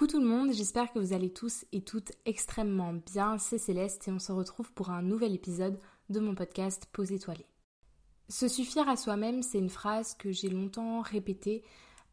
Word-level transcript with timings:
Coucou 0.00 0.12
tout 0.12 0.20
le 0.20 0.26
monde, 0.26 0.54
j'espère 0.54 0.90
que 0.90 0.98
vous 0.98 1.12
allez 1.12 1.30
tous 1.30 1.66
et 1.72 1.82
toutes 1.82 2.12
extrêmement 2.24 2.94
bien. 2.94 3.36
C'est 3.36 3.58
Céleste 3.58 4.08
et 4.08 4.10
on 4.10 4.18
se 4.18 4.32
retrouve 4.32 4.72
pour 4.72 4.88
un 4.88 5.02
nouvel 5.02 5.34
épisode 5.34 5.78
de 6.08 6.20
mon 6.20 6.34
podcast 6.34 6.88
Pause 6.90 7.12
étoilée. 7.12 7.44
Se 8.30 8.48
suffire 8.48 8.88
à 8.88 8.96
soi-même, 8.96 9.42
c'est 9.42 9.58
une 9.58 9.68
phrase 9.68 10.14
que 10.14 10.32
j'ai 10.32 10.48
longtemps 10.48 11.02
répétée 11.02 11.64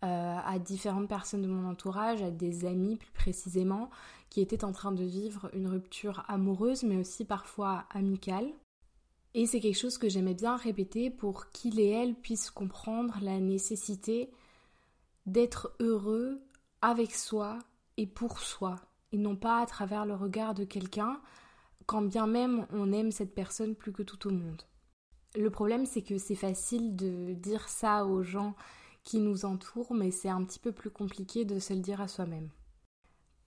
euh, 0.04 0.36
à 0.38 0.60
différentes 0.60 1.08
personnes 1.08 1.44
de 1.44 1.48
mon 1.48 1.66
entourage, 1.66 2.21
à 2.21 2.30
des 2.30 2.66
amis 2.66 2.98
plus 2.98 3.12
précisément, 3.14 3.90
qui 4.30 4.42
étaient 4.42 4.66
en 4.66 4.74
train 4.74 4.92
de 4.92 5.06
vivre 5.06 5.50
une 5.54 5.70
rupture 5.70 6.26
amoureuse 6.28 6.84
mais 6.84 6.98
aussi 6.98 7.24
parfois 7.24 7.86
amicale. 7.92 8.52
Et 9.34 9.46
c'est 9.46 9.62
quelque 9.62 9.80
chose 9.80 9.98
que 9.98 10.10
j'aimais 10.10 10.34
bien 10.34 10.58
répéter 10.58 11.10
pour 11.10 11.52
qu'il 11.52 11.80
et 11.80 11.88
elle 11.88 12.16
puissent 12.16 12.52
comprendre 12.52 13.18
la 13.21 13.39
nécessité 13.39 14.29
d'être 15.25 15.74
heureux 15.79 16.42
avec 16.82 17.15
soi 17.15 17.60
et 17.97 18.07
pour 18.07 18.39
soi, 18.39 18.75
et 19.11 19.18
non 19.18 19.36
pas 19.36 19.61
à 19.61 19.65
travers 19.65 20.05
le 20.05 20.15
regard 20.15 20.54
de 20.54 20.64
quelqu'un, 20.64 21.19
quand 21.86 22.01
bien 22.01 22.28
même 22.28 22.68
on 22.71 22.92
aime 22.92 23.11
cette 23.11 23.33
personne 23.33 23.75
plus 23.75 23.92
que 23.92 24.04
tout 24.04 24.28
au 24.28 24.32
monde. 24.32 24.61
Le 25.36 25.50
problème, 25.50 25.86
c'est 25.86 26.02
que 26.02 26.18
c'est 26.18 26.36
facile 26.36 26.96
de 26.96 27.33
dire 27.33 27.68
ça 27.69 28.05
aux 28.05 28.24
gens 28.24 28.55
qui 29.04 29.19
nous 29.19 29.46
entourent, 29.46 29.93
mais 29.93 30.11
c'est 30.11 30.29
un 30.29 30.43
petit 30.43 30.60
peu 30.60 30.71
plus 30.71 30.89
compliqué 30.89 31.46
de 31.46 31.60
se 31.60 31.74
le 31.74 31.79
dire 31.79 32.02
à 32.02 32.08
soi-même. 32.08 32.50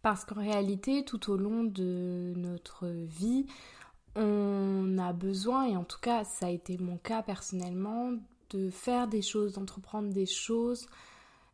Parce 0.02 0.24
qu'en 0.24 0.36
réalité, 0.40 1.04
tout 1.04 1.30
au 1.30 1.36
long 1.36 1.64
de 1.64 2.32
notre 2.36 2.86
vie, 2.86 3.46
on 4.16 4.96
a 4.98 5.12
besoin, 5.12 5.66
et 5.66 5.76
en 5.76 5.84
tout 5.84 6.00
cas 6.00 6.24
ça 6.24 6.46
a 6.46 6.50
été 6.50 6.78
mon 6.78 6.96
cas 6.96 7.22
personnellement, 7.22 8.12
de 8.50 8.70
faire 8.70 9.06
des 9.06 9.22
choses, 9.22 9.52
d'entreprendre 9.52 10.08
des 10.12 10.26
choses, 10.26 10.86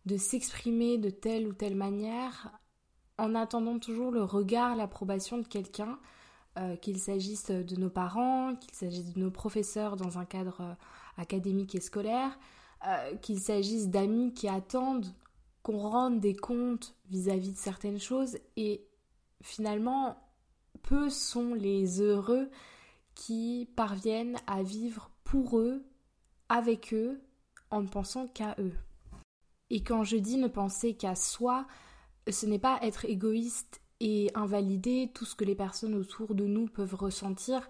de 0.07 0.17
s'exprimer 0.17 0.99
de 0.99 1.11
telle 1.11 1.47
ou 1.49 1.53
telle 1.53 1.75
manière 1.75 2.53
en 3.19 3.35
attendant 3.35 3.79
toujours 3.79 4.11
le 4.11 4.23
regard, 4.23 4.77
l'approbation 4.77 5.39
de 5.39 5.47
quelqu'un, 5.47 5.99
euh, 6.59 6.77
qu'il 6.77 6.99
s'agisse 6.99 7.51
de 7.51 7.77
nos 7.77 7.91
parents, 7.91 8.55
qu'il 8.57 8.75
s'agisse 8.75 9.13
de 9.13 9.21
nos 9.21 9.31
professeurs 9.31 9.97
dans 9.97 10.19
un 10.19 10.25
cadre 10.25 10.61
euh, 10.61 10.75
académique 11.19 11.75
et 11.75 11.81
scolaire, 11.81 12.39
euh, 12.87 13.17
qu'il 13.17 13.41
s'agisse 13.41 13.89
d'amis 13.89 14.33
qui 14.33 14.49
attendent 14.49 15.07
qu'on 15.63 15.79
rende 15.79 16.21
des 16.21 16.35
comptes 16.35 16.95
vis-à-vis 17.11 17.53
de 17.53 17.59
certaines 17.59 17.99
choses 17.99 18.39
et 18.57 18.87
finalement 19.43 20.17
peu 20.83 21.11
sont 21.11 21.55
les 21.55 22.01
heureux 22.01 22.49
qui 23.15 23.69
parviennent 23.77 24.37
à 24.47 24.63
vivre 24.63 25.11
pour 25.25 25.59
eux, 25.59 25.85
avec 26.49 26.95
eux, 26.95 27.21
en 27.71 27.83
ne 27.83 27.89
pensant 27.89 28.29
qu'à 28.29 28.55
eux. 28.59 28.75
Et 29.71 29.83
quand 29.83 30.05
je 30.05 30.17
dis 30.17 30.37
ne 30.37 30.49
penser 30.49 30.95
qu'à 30.95 31.17
soi, 31.17 31.67
ce 32.29 32.47
n'est 32.47 32.59
pas 32.59 32.79
être 32.83 33.05
égoïste 33.05 33.81
et 34.01 34.31
invalider 34.35 35.11
tout 35.15 35.25
ce 35.25 35.35
que 35.35 35.45
les 35.45 35.55
personnes 35.55 35.95
autour 35.95 36.35
de 36.35 36.45
nous 36.45 36.67
peuvent 36.67 36.95
ressentir, 36.95 37.69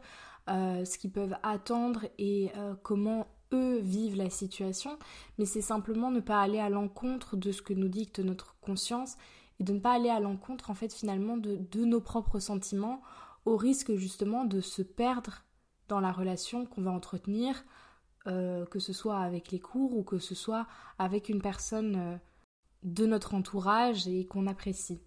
euh, 0.49 0.85
ce 0.85 0.99
qu'ils 0.99 1.13
peuvent 1.13 1.37
attendre 1.43 2.07
et 2.19 2.51
euh, 2.57 2.75
comment 2.83 3.29
eux 3.53 3.79
vivent 3.79 4.17
la 4.17 4.31
situation, 4.31 4.99
mais 5.39 5.45
c'est 5.45 5.61
simplement 5.61 6.11
ne 6.11 6.21
pas 6.21 6.41
aller 6.41 6.59
à 6.59 6.69
l'encontre 6.69 7.37
de 7.37 7.53
ce 7.53 7.63
que 7.63 7.75
nous 7.75 7.89
dicte 7.89 8.19
notre 8.19 8.57
conscience 8.61 9.17
et 9.61 9.65
de 9.65 9.73
ne 9.73 9.79
pas 9.79 9.93
aller 9.93 10.09
à 10.09 10.21
l'encontre 10.21 10.71
en 10.71 10.75
fait 10.75 10.93
finalement 10.93 11.37
de, 11.37 11.85
nos 11.85 12.01
propres 12.01 12.41
sentiments 12.41 13.03
au 13.45 13.57
risque 13.57 13.95
justement 13.95 14.45
de 14.45 14.61
se 14.61 14.83
perdre 14.83 15.45
dans 15.89 16.01
la 16.01 16.11
relation 16.11 16.67
qu'on 16.67 16.83
va 16.83 16.91
entretenir 16.91 17.65
euh, 18.27 18.67
que 18.67 18.81
ce 18.81 18.93
soit 18.93 19.19
avec 19.19 19.53
les 19.53 19.61
cours 19.61 19.97
ou 19.97 20.03
que 20.03 20.19
ce 20.19 20.35
soit 20.35 20.67
avec 20.99 21.29
une 21.29 21.41
personne 21.41 22.19
de 22.87 23.05
notre 23.05 23.35
entourage 23.35 24.07
et 24.07 24.25
qu'on 24.27 24.47
apprécie. 24.47 25.03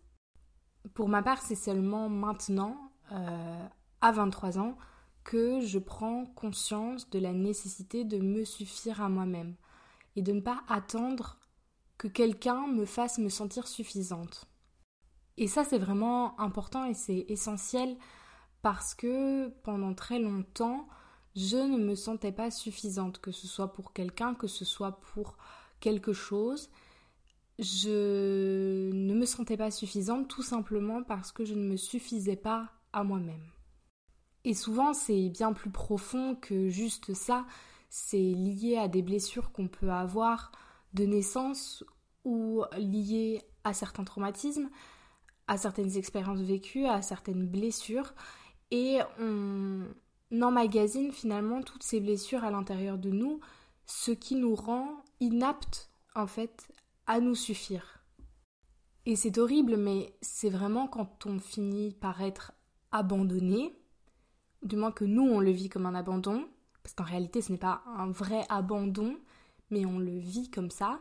Pour 0.94 1.10
ma 1.10 1.24
part, 1.24 1.42
c'est 1.42 1.56
seulement 1.56 2.10
maintenant, 2.10 2.92
euh, 3.12 3.68
à 4.02 4.12
23 4.12 4.60
ans, 4.60 4.78
que 5.24 5.62
je 5.62 5.80
prends 5.80 6.26
conscience 6.26 7.10
de 7.10 7.20
la 7.20 7.34
nécessité 7.34 8.04
de 8.04 8.18
me 8.18 8.44
suffire 8.44 9.02
à 9.02 9.10
moi-même 9.10 9.56
et 10.16 10.22
de 10.22 10.34
ne 10.34 10.42
pas 10.42 10.62
attendre 10.68 11.38
que 11.98 12.08
quelqu'un 12.08 12.68
me 12.68 12.86
fasse 12.86 13.18
me 13.18 13.30
sentir 13.30 13.68
suffisante. 13.68 14.46
Et 15.38 15.48
ça, 15.48 15.64
c'est 15.64 15.78
vraiment 15.78 16.40
important 16.40 16.86
et 16.86 16.94
c'est 16.94 17.26
essentiel 17.30 17.96
parce 18.62 18.94
que 18.94 19.48
pendant 19.64 19.94
très 19.94 20.20
longtemps, 20.20 20.88
je 21.36 21.58
ne 21.58 21.78
me 21.78 21.96
sentais 21.96 22.34
pas 22.34 22.52
suffisante, 22.52 23.20
que 23.20 23.32
ce 23.32 23.48
soit 23.48 23.72
pour 23.72 23.94
quelqu'un, 23.94 24.34
que 24.34 24.48
ce 24.48 24.66
soit 24.66 25.00
pour 25.00 25.38
quelque 25.80 26.12
chose. 26.12 26.70
Je 27.60 28.90
ne 28.94 29.14
me 29.14 29.26
sentais 29.26 29.58
pas 29.58 29.70
suffisante 29.70 30.30
tout 30.30 30.42
simplement 30.42 31.04
parce 31.04 31.34
que 31.34 31.44
je 31.44 31.54
ne 31.54 31.68
me 31.68 31.76
suffisais 31.76 32.38
pas 32.38 32.72
à 32.94 33.04
moi-même. 33.04 33.52
Et 34.46 34.54
souvent 34.54 34.94
c'est 34.94 35.28
bien 35.28 35.52
plus 35.52 35.70
profond 35.70 36.36
que 36.36 36.70
juste 36.70 37.14
ça, 37.14 37.46
c'est 37.90 38.18
lié 38.18 38.78
à 38.78 38.88
des 38.88 39.02
blessures 39.02 39.52
qu'on 39.52 39.68
peut 39.68 39.92
avoir 39.92 40.54
de 40.94 41.04
naissance 41.04 41.84
ou 42.24 42.64
liées 42.78 43.42
à 43.66 43.74
certains 43.74 44.06
traumatismes, 44.06 44.70
à 45.48 45.58
certaines 45.58 45.98
expériences 45.98 46.42
vécues, 46.42 46.86
à 46.86 47.02
certaines 47.02 47.46
blessures. 47.46 48.14
Et 48.72 49.00
on, 49.20 49.84
emmagasine 50.42 51.12
finalement 51.12 51.62
toutes 51.62 51.84
ces 51.84 52.00
blessures 52.00 52.46
à 52.46 52.52
l'intérieur 52.52 52.98
de 52.98 53.10
nous, 53.10 53.42
ce 53.86 54.12
qui 54.12 54.36
nous 54.36 54.56
rend 54.56 55.04
inaptes 55.20 55.90
en 56.16 56.28
fait 56.28 56.72
à 57.10 57.20
nous 57.20 57.34
suffire. 57.34 58.04
Et 59.08 59.16
c'est 59.16 59.40
horrible, 59.40 59.78
mais 59.78 60.16
c'est 60.22 60.52
vraiment 60.52 60.88
quand 60.88 61.26
on 61.26 61.40
finit 61.40 61.92
par 61.92 62.22
être 62.22 62.54
abandonné, 62.92 63.76
du 64.62 64.76
moins 64.76 64.92
que 64.92 65.06
nous 65.06 65.24
on 65.24 65.40
le 65.40 65.50
vit 65.50 65.70
comme 65.70 65.88
un 65.88 65.96
abandon, 65.96 66.48
parce 66.84 66.94
qu'en 66.94 67.04
réalité 67.04 67.42
ce 67.42 67.52
n'est 67.52 67.58
pas 67.58 67.82
un 67.88 68.12
vrai 68.12 68.46
abandon, 68.48 69.18
mais 69.72 69.88
on 69.88 69.98
le 69.98 70.20
vit 70.20 70.52
comme 70.52 70.70
ça. 70.70 71.00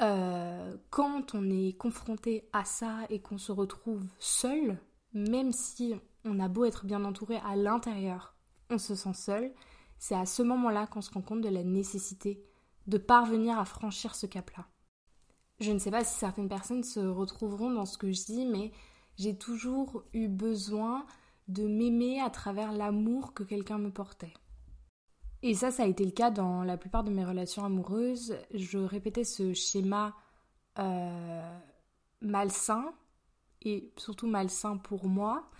Euh, 0.00 0.78
quand 0.88 1.34
on 1.34 1.50
est 1.50 1.76
confronté 1.76 2.48
à 2.54 2.64
ça 2.64 3.00
et 3.10 3.20
qu'on 3.20 3.36
se 3.36 3.52
retrouve 3.52 4.06
seul, 4.18 4.80
même 5.12 5.52
si 5.52 5.94
on 6.24 6.40
a 6.40 6.48
beau 6.48 6.64
être 6.64 6.86
bien 6.86 7.04
entouré 7.04 7.36
à 7.44 7.54
l'intérieur, 7.54 8.34
on 8.70 8.78
se 8.78 8.94
sent 8.94 9.14
seul, 9.14 9.52
c'est 9.98 10.14
à 10.14 10.24
ce 10.24 10.42
moment-là 10.42 10.86
qu'on 10.86 11.02
se 11.02 11.10
rend 11.10 11.20
compte 11.20 11.42
de 11.42 11.50
la 11.50 11.64
nécessité 11.64 12.42
de 12.86 12.96
parvenir 12.96 13.58
à 13.58 13.66
franchir 13.66 14.14
ce 14.14 14.24
cap-là. 14.24 14.66
Je 15.60 15.72
ne 15.72 15.78
sais 15.78 15.90
pas 15.90 16.04
si 16.04 16.14
certaines 16.18 16.48
personnes 16.48 16.84
se 16.84 17.00
retrouveront 17.00 17.70
dans 17.70 17.86
ce 17.86 17.98
que 17.98 18.12
je 18.12 18.24
dis, 18.24 18.46
mais 18.46 18.70
j'ai 19.16 19.36
toujours 19.36 20.04
eu 20.12 20.28
besoin 20.28 21.04
de 21.48 21.66
m'aimer 21.66 22.20
à 22.20 22.30
travers 22.30 22.72
l'amour 22.72 23.34
que 23.34 23.42
quelqu'un 23.42 23.78
me 23.78 23.90
portait. 23.90 24.34
Et 25.42 25.54
ça, 25.54 25.70
ça 25.70 25.84
a 25.84 25.86
été 25.86 26.04
le 26.04 26.10
cas 26.10 26.30
dans 26.30 26.62
la 26.62 26.76
plupart 26.76 27.04
de 27.04 27.10
mes 27.10 27.24
relations 27.24 27.64
amoureuses. 27.64 28.36
Je 28.54 28.78
répétais 28.78 29.24
ce 29.24 29.52
schéma 29.52 30.14
euh, 30.78 31.58
malsain, 32.20 32.92
et 33.62 33.92
surtout 33.96 34.26
malsain 34.28 34.76
pour 34.76 35.06
moi, 35.06 35.50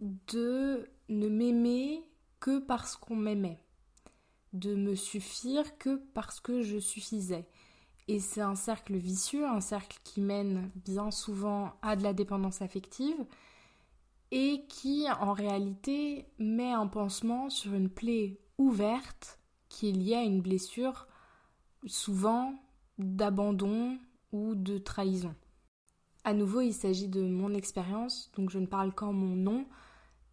de 0.00 0.88
ne 1.08 1.28
m'aimer 1.28 2.04
que 2.38 2.58
parce 2.58 2.96
qu'on 2.96 3.16
m'aimait, 3.16 3.64
de 4.52 4.74
me 4.74 4.94
suffire 4.94 5.78
que 5.78 5.96
parce 6.14 6.38
que 6.38 6.62
je 6.62 6.78
suffisais. 6.78 7.48
Et 8.08 8.20
c'est 8.20 8.40
un 8.40 8.54
cercle 8.54 8.96
vicieux, 8.96 9.46
un 9.46 9.60
cercle 9.60 9.98
qui 10.02 10.20
mène 10.20 10.70
bien 10.74 11.10
souvent 11.10 11.74
à 11.82 11.94
de 11.94 12.02
la 12.02 12.14
dépendance 12.14 12.62
affective 12.62 13.18
et 14.30 14.64
qui 14.68 15.06
en 15.20 15.32
réalité 15.32 16.26
met 16.38 16.72
un 16.72 16.86
pansement 16.86 17.50
sur 17.50 17.74
une 17.74 17.90
plaie 17.90 18.40
ouverte 18.56 19.38
qui 19.68 19.90
est 19.90 19.92
liée 19.92 20.14
à 20.14 20.22
une 20.22 20.40
blessure 20.40 21.06
souvent 21.86 22.54
d'abandon 22.98 23.98
ou 24.32 24.54
de 24.54 24.78
trahison. 24.78 25.34
À 26.24 26.34
nouveau, 26.34 26.62
il 26.62 26.74
s'agit 26.74 27.08
de 27.08 27.22
mon 27.22 27.54
expérience, 27.54 28.30
donc 28.36 28.50
je 28.50 28.58
ne 28.58 28.66
parle 28.66 28.92
qu'en 28.94 29.12
mon 29.12 29.36
nom 29.36 29.66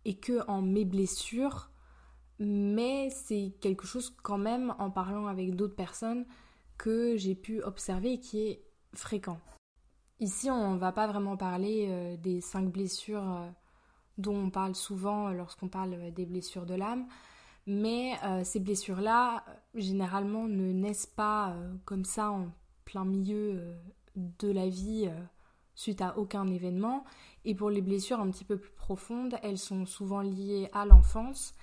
et 0.05 0.15
que 0.15 0.45
en 0.49 0.61
mes 0.61 0.85
blessures 0.85 1.69
mais 2.39 3.09
c'est 3.11 3.53
quelque 3.61 3.87
chose 3.87 4.13
quand 4.21 4.37
même 4.37 4.75
en 4.79 4.91
parlant 4.91 5.27
avec 5.27 5.55
d'autres 5.55 5.75
personnes 5.75 6.25
que 6.77 7.15
j'ai 7.17 7.35
pu 7.35 7.61
observer 7.63 8.13
et 8.13 8.19
qui 8.19 8.47
est 8.47 8.63
fréquent. 8.93 9.39
Ici, 10.19 10.49
on 10.49 10.73
ne 10.73 10.79
va 10.79 10.91
pas 10.91 11.07
vraiment 11.07 11.35
parler 11.35 11.87
euh, 11.89 12.17
des 12.17 12.39
cinq 12.39 12.71
blessures 12.71 13.29
euh, 13.29 13.49
dont 14.17 14.35
on 14.35 14.49
parle 14.49 14.75
souvent 14.75 15.29
lorsqu'on 15.31 15.67
parle 15.67 16.11
des 16.11 16.25
blessures 16.25 16.65
de 16.65 16.73
l'âme, 16.73 17.07
mais 17.67 18.13
euh, 18.23 18.43
ces 18.43 18.59
blessures-là, 18.59 19.43
généralement, 19.73 20.47
ne 20.47 20.71
naissent 20.71 21.05
pas 21.05 21.55
comme 21.83 22.05
ça 22.05 22.31
en 22.31 22.51
plein 22.85 23.03
milieu 23.03 23.75
de 24.15 24.49
la 24.49 24.69
vie 24.69 25.09
suite 25.73 26.01
à 26.01 26.17
aucun 26.17 26.47
événement. 26.47 27.03
Et 27.43 27.55
pour 27.55 27.69
les 27.69 27.81
blessures 27.81 28.19
un 28.19 28.29
petit 28.29 28.45
peu 28.45 28.57
plus 28.57 28.71
profondes, 28.71 29.35
elles 29.43 29.57
sont 29.57 29.85
souvent 29.85 30.21
liées 30.21 30.69
à 30.71 30.85
l'enfance 30.85 31.53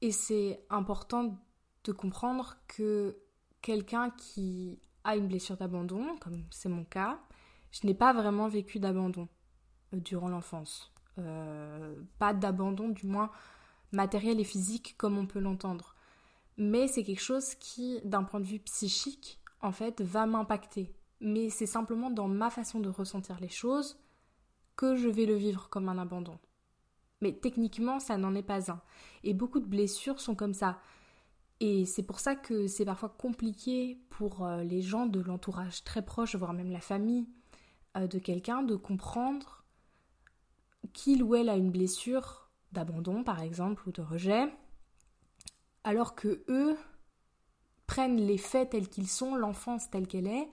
et 0.00 0.12
c'est 0.12 0.64
important 0.70 1.36
de 1.84 1.92
comprendre 1.92 2.56
que 2.68 3.18
quelqu'un 3.62 4.10
qui 4.10 4.78
a 5.04 5.16
une 5.16 5.28
blessure 5.28 5.56
d'abandon, 5.56 6.16
comme 6.20 6.44
c'est 6.50 6.68
mon 6.68 6.84
cas, 6.84 7.20
je 7.70 7.86
n'ai 7.86 7.94
pas 7.94 8.12
vraiment 8.12 8.48
vécu 8.48 8.78
d'abandon 8.78 9.28
euh, 9.94 9.98
durant 9.98 10.28
l'enfance. 10.28 10.92
pas 12.18 12.32
d'abandon, 12.32 12.88
du 12.88 13.06
moins 13.06 13.30
matériel 13.92 14.38
et 14.40 14.44
physique, 14.44 14.94
comme 14.98 15.18
on 15.18 15.26
peut 15.26 15.40
l'entendre. 15.40 15.96
Mais 16.56 16.88
c'est 16.88 17.04
quelque 17.04 17.22
chose 17.22 17.54
qui, 17.54 18.00
d'un 18.04 18.24
point 18.24 18.40
de 18.40 18.46
vue 18.46 18.60
psychique, 18.60 19.40
en 19.60 19.72
fait, 19.72 20.00
va 20.00 20.26
m'impacter. 20.26 20.92
Mais 21.20 21.50
c'est 21.50 21.66
simplement 21.66 22.10
dans 22.10 22.28
ma 22.28 22.50
façon 22.50 22.80
de 22.80 22.88
ressentir 22.88 23.38
les 23.40 23.48
choses 23.48 23.98
que 24.76 24.94
je 24.94 25.08
vais 25.08 25.26
le 25.26 25.34
vivre 25.34 25.68
comme 25.68 25.88
un 25.88 25.98
abandon. 25.98 26.38
Mais 27.20 27.32
techniquement, 27.32 27.98
ça 27.98 28.16
n'en 28.16 28.34
est 28.34 28.42
pas 28.42 28.70
un. 28.70 28.80
Et 29.24 29.34
beaucoup 29.34 29.58
de 29.58 29.66
blessures 29.66 30.20
sont 30.20 30.36
comme 30.36 30.54
ça. 30.54 30.78
Et 31.60 31.86
c'est 31.86 32.04
pour 32.04 32.20
ça 32.20 32.36
que 32.36 32.68
c'est 32.68 32.84
parfois 32.84 33.08
compliqué 33.08 34.00
pour 34.10 34.44
euh, 34.44 34.62
les 34.62 34.80
gens 34.80 35.06
de 35.06 35.20
l'entourage 35.20 35.82
très 35.82 36.02
proche, 36.02 36.36
voire 36.36 36.52
même 36.52 36.70
la 36.70 36.80
famille 36.80 37.26
euh, 37.96 38.06
de 38.06 38.18
quelqu'un, 38.18 38.62
de 38.62 38.76
comprendre 38.76 39.64
qu'il 40.92 41.22
ou 41.22 41.34
elle 41.34 41.48
a 41.48 41.56
une 41.56 41.70
blessure 41.70 42.50
d'abandon, 42.72 43.24
par 43.24 43.42
exemple, 43.42 43.88
ou 43.88 43.92
de 43.92 44.02
rejet, 44.02 44.48
alors 45.82 46.14
que 46.14 46.44
eux 46.48 46.76
prennent 47.86 48.20
les 48.20 48.38
faits 48.38 48.70
tels 48.70 48.88
qu'ils 48.88 49.08
sont, 49.08 49.34
l'enfance 49.34 49.90
telle 49.90 50.06
qu'elle 50.06 50.26
est, 50.26 50.48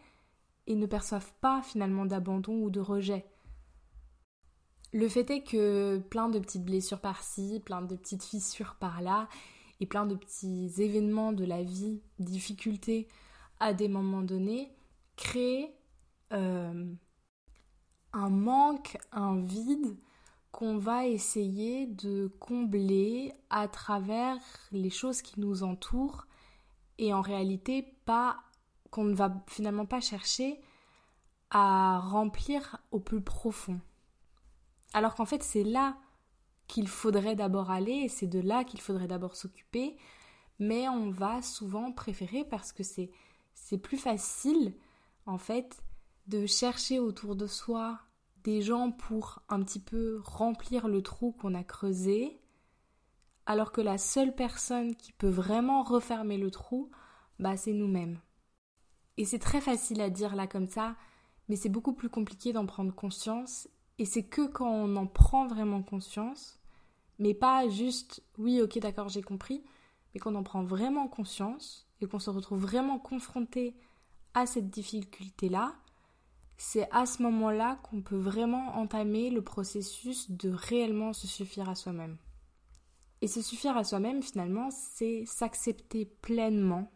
et 0.68 0.76
ne 0.76 0.88
perçoivent 0.88 1.34
pas 1.42 1.62
finalement 1.62 2.06
d'abandon 2.06 2.64
ou 2.64 2.70
de 2.72 2.80
rejet. 2.80 3.26
Le 4.94 5.08
fait 5.10 5.30
est 5.30 5.44
que 5.44 6.00
plein 6.10 6.30
de 6.30 6.40
petites 6.40 6.64
blessures 6.64 7.02
par-ci, 7.02 7.62
plein 7.64 7.82
de 7.82 7.96
petites 7.96 8.24
fissures 8.24 8.76
par-là, 8.76 9.28
et 9.80 9.86
plein 9.86 10.06
de 10.06 10.16
petits 10.16 10.72
événements 10.78 11.34
de 11.34 11.46
la 11.46 11.64
vie, 11.64 12.02
difficultés 12.20 13.08
à 13.60 13.74
des 13.74 13.88
moments 13.88 14.22
donnés, 14.22 14.72
créent 15.16 15.76
euh, 16.34 16.94
un 18.14 18.30
manque, 18.30 18.98
un 19.12 19.40
vide 19.40 19.98
qu'on 20.52 20.78
va 20.78 21.06
essayer 21.06 21.86
de 21.86 22.28
combler 22.40 23.34
à 23.50 23.68
travers 23.68 24.38
les 24.72 24.90
choses 24.90 25.22
qui 25.22 25.40
nous 25.40 25.64
entourent 25.64 26.28
et 26.98 27.14
en 27.14 27.22
réalité 27.22 27.84
pas 28.06 28.38
qu'on 28.90 29.04
ne 29.04 29.14
va 29.14 29.44
finalement 29.48 29.86
pas 29.86 30.00
chercher 30.00 30.62
à 31.50 32.00
remplir 32.00 32.78
au 32.92 33.00
plus 33.00 33.22
profond. 33.22 33.82
Alors 34.94 35.16
qu'en 35.16 35.26
fait, 35.26 35.44
c'est 35.44 35.64
là 35.64 35.98
qu'il 36.68 36.88
faudrait 36.88 37.36
d'abord 37.36 37.72
aller 37.72 37.94
et 37.94 38.10
c'est 38.10 38.28
de 38.28 38.40
là 38.40 38.64
qu'il 38.64 38.82
faudrait 38.82 39.08
d'abord 39.08 39.36
s'occuper, 39.36 39.98
mais 40.60 40.88
on 40.90 41.10
va 41.10 41.42
souvent 41.42 41.92
préférer 41.92 42.44
parce 42.44 42.72
que 42.72 42.84
c'est 42.84 43.78
plus 43.78 43.98
facile 43.98 44.74
en 45.26 45.38
fait 45.38 45.84
de 46.28 46.46
chercher 46.46 47.00
autour 47.00 47.36
de 47.36 47.48
soi 47.48 48.00
des 48.44 48.62
gens 48.62 48.92
pour 48.92 49.42
un 49.50 49.62
petit 49.64 49.80
peu 49.80 50.22
remplir 50.24 50.88
le 50.88 51.02
trou 51.02 51.32
qu'on 51.32 51.56
a 51.56 51.64
creusé, 51.64 52.40
alors 53.48 53.72
que 53.72 53.82
la 53.82 53.98
seule 53.98 54.36
personne 54.36 54.96
qui 54.96 55.12
peut 55.12 55.30
vraiment 55.30 55.84
refermer 55.84 56.38
le 56.38 56.52
trou, 56.52 56.92
bah 57.40 57.58
c'est 57.58 57.74
nous-mêmes. 57.74 58.20
Et 59.18 59.26
c'est 59.26 59.40
très 59.40 59.62
facile 59.62 60.02
à 60.02 60.10
dire 60.10 60.36
là 60.36 60.46
comme 60.46 60.68
ça, 60.68 60.96
mais 61.48 61.56
c'est 61.56 61.70
beaucoup 61.70 61.94
plus 61.94 62.10
compliqué 62.10 62.54
d'en 62.54 62.66
prendre 62.66 62.94
conscience 62.94 63.68
et 63.98 64.06
c'est 64.06 64.24
que 64.24 64.48
quand 64.48 64.70
on 64.70 64.96
en 64.96 65.08
prend 65.08 65.48
vraiment 65.48 65.82
conscience, 65.82 66.60
mais 67.20 67.34
pas 67.34 67.68
juste 67.70 68.24
oui, 68.38 68.62
ok, 68.62 68.80
d'accord, 68.80 69.10
j'ai 69.10 69.22
compris, 69.22 69.64
mais 70.14 70.20
qu'on 70.20 70.36
en 70.36 70.44
prend 70.44 70.64
vraiment 70.64 71.08
conscience 71.08 71.88
et 72.02 72.08
qu'on 72.08 72.20
se 72.20 72.30
retrouve 72.30 72.60
vraiment 72.60 73.00
confronté 73.00 73.76
à 74.34 74.46
cette 74.46 74.70
difficulté-là, 74.70 75.76
c'est 76.58 76.90
à 76.92 77.06
ce 77.06 77.22
moment-là 77.24 77.78
qu'on 77.84 78.02
peut 78.02 78.18
vraiment 78.18 78.78
entamer 78.78 79.30
le 79.30 79.42
processus 79.42 80.32
de 80.32 80.50
réellement 80.50 81.14
se 81.14 81.28
suffire 81.28 81.70
à 81.70 81.76
soi-même. 81.76 82.18
Et 83.22 83.28
se 83.28 83.42
suffire 83.42 83.78
à 83.78 83.84
soi-même, 83.84 84.22
finalement, 84.22 84.70
c'est 84.72 85.26
s'accepter 85.26 86.06
pleinement 86.06 86.92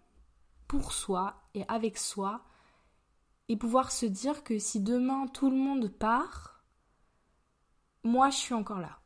pour 0.67 0.93
soi 0.93 1.41
et 1.53 1.63
avec 1.67 1.97
soi 1.97 2.43
et 3.47 3.57
pouvoir 3.57 3.91
se 3.91 4.05
dire 4.05 4.43
que 4.43 4.59
si 4.59 4.79
demain 4.79 5.27
tout 5.27 5.49
le 5.49 5.57
monde 5.57 5.89
part, 5.89 6.58
moi 8.03 8.29
je 8.29 8.37
suis 8.37 8.53
encore 8.53 8.79
là. 8.79 8.99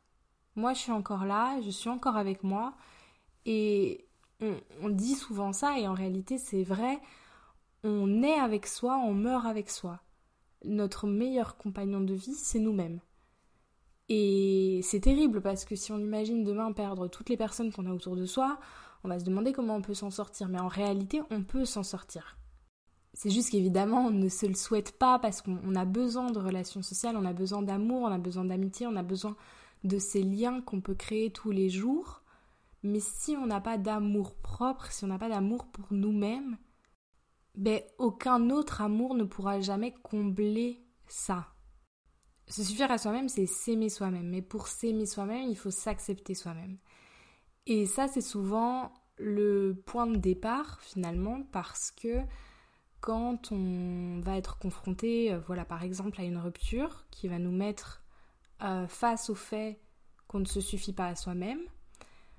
Moi 0.56 0.72
je 0.72 0.80
suis 0.80 0.92
encore 0.92 1.24
là, 1.24 1.60
je 1.62 1.70
suis 1.70 1.90
encore 1.90 2.16
avec 2.16 2.42
moi. 2.42 2.74
Et 3.46 4.06
on, 4.82 4.88
dit 4.88 5.14
souvent 5.14 5.52
ça 5.52 5.78
et 5.78 5.86
en 5.86 5.94
réalité 5.94 6.38
c'est 6.38 6.64
vrai. 6.64 7.00
On 7.82 8.22
est 8.22 8.38
avec 8.38 8.66
soi, 8.66 8.96
on 8.96 9.14
meurt 9.14 9.46
avec 9.46 9.70
soi. 9.70 10.00
Notre 10.64 11.06
meilleur 11.06 11.56
compagnon 11.56 12.00
de 12.00 12.14
vie, 12.14 12.34
c'est 12.34 12.58
nous-mêmes. 12.58 13.00
Et 14.08 14.80
c'est 14.82 15.00
terrible 15.00 15.42
parce 15.42 15.64
que 15.64 15.76
si 15.76 15.92
on 15.92 15.98
imagine 15.98 16.44
demain 16.44 16.72
perdre 16.72 17.08
toutes 17.08 17.28
les 17.28 17.36
personnes 17.36 17.72
qu'on 17.72 17.86
a 17.86 17.92
autour 17.92 18.16
de 18.16 18.24
soi, 18.24 18.58
on 19.02 19.08
va 19.08 19.18
se 19.18 19.24
demander 19.24 19.52
comment 19.52 19.76
on 19.76 19.82
peut 19.82 19.94
s'en 19.94 20.10
sortir. 20.10 20.48
Mais 20.48 20.60
en 20.60 20.68
réalité, 20.68 21.20
on 21.30 21.42
peut 21.42 21.66
s'en 21.66 21.82
sortir. 21.82 22.38
C'est 23.14 23.30
juste 23.30 23.50
qu'évidemment, 23.50 24.06
on 24.06 24.10
ne 24.10 24.28
se 24.28 24.44
le 24.44 24.54
souhaite 24.54 24.98
pas 24.98 25.20
parce 25.20 25.40
qu'on 25.40 25.74
a 25.76 25.84
besoin 25.84 26.32
de 26.32 26.38
relations 26.40 26.82
sociales, 26.82 27.16
on 27.16 27.24
a 27.24 27.32
besoin 27.32 27.62
d'amour, 27.62 28.02
on 28.02 28.12
a 28.12 28.18
besoin 28.18 28.44
d'amitié, 28.44 28.88
on 28.88 28.96
a 28.96 29.04
besoin 29.04 29.36
de 29.84 29.98
ces 29.98 30.22
liens 30.22 30.60
qu'on 30.60 30.80
peut 30.80 30.96
créer 30.96 31.30
tous 31.30 31.52
les 31.52 31.70
jours. 31.70 32.22
Mais 32.82 33.00
si 33.00 33.36
on 33.36 33.46
n'a 33.46 33.60
pas 33.60 33.78
d'amour 33.78 34.34
propre, 34.34 34.90
si 34.90 35.04
on 35.04 35.08
n'a 35.08 35.18
pas 35.18 35.28
d'amour 35.28 35.66
pour 35.66 35.86
nous-mêmes, 35.92 36.58
ben 37.54 37.80
aucun 37.98 38.50
autre 38.50 38.82
amour 38.82 39.14
ne 39.14 39.24
pourra 39.24 39.60
jamais 39.60 39.94
combler 40.02 40.84
ça. 41.06 41.46
Se 42.48 42.64
suffire 42.64 42.90
à 42.90 42.98
soi-même, 42.98 43.28
c'est 43.28 43.46
s'aimer 43.46 43.88
soi-même. 43.88 44.28
Mais 44.28 44.42
pour 44.42 44.66
s'aimer 44.66 45.06
soi-même, 45.06 45.48
il 45.48 45.56
faut 45.56 45.70
s'accepter 45.70 46.34
soi-même. 46.34 46.78
Et 47.66 47.86
ça, 47.86 48.08
c'est 48.08 48.20
souvent 48.20 48.92
le 49.16 49.80
point 49.86 50.08
de 50.08 50.16
départ 50.16 50.80
finalement 50.82 51.42
parce 51.52 51.92
que 51.92 52.18
quand 53.04 53.52
on 53.52 54.20
va 54.22 54.38
être 54.38 54.56
confronté, 54.56 55.30
euh, 55.30 55.38
voilà, 55.46 55.66
par 55.66 55.82
exemple, 55.82 56.18
à 56.18 56.24
une 56.24 56.38
rupture 56.38 57.04
qui 57.10 57.28
va 57.28 57.38
nous 57.38 57.52
mettre 57.52 58.02
euh, 58.62 58.86
face 58.88 59.28
au 59.28 59.34
fait 59.34 59.78
qu'on 60.26 60.40
ne 60.40 60.46
se 60.46 60.62
suffit 60.62 60.94
pas 60.94 61.08
à 61.08 61.14
soi-même, 61.14 61.60